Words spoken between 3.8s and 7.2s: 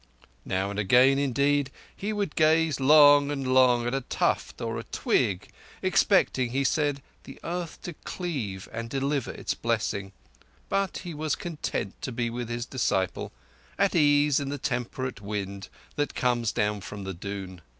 at a tuft or a twig, expecting, he said,